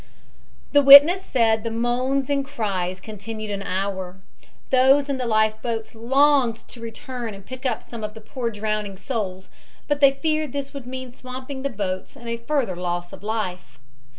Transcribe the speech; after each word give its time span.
The 0.71 0.81
witness 0.81 1.21
said 1.23 1.61
the 1.61 1.69
moans 1.69 2.27
and 2.27 2.43
cries 2.43 2.99
continued 2.99 3.51
an 3.51 3.61
hour. 3.61 4.19
Those 4.71 5.09
in 5.09 5.19
the 5.19 5.27
life 5.27 5.61
boats 5.61 5.93
longed 5.93 6.55
to 6.69 6.81
return 6.81 7.35
and 7.35 7.45
pick 7.45 7.67
up 7.67 7.83
some 7.83 8.03
of 8.03 8.15
the 8.15 8.21
poor 8.21 8.49
drowning 8.49 8.97
souls, 8.97 9.47
but 9.87 9.99
they 9.99 10.13
feared 10.13 10.53
this 10.53 10.73
would 10.73 10.87
mean 10.87 11.11
swamping 11.11 11.61
the 11.61 11.69
boats 11.69 12.15
and 12.15 12.27
a 12.29 12.37
further 12.37 12.75
loss 12.75 13.13
of 13.13 13.21
life. 13.21 13.77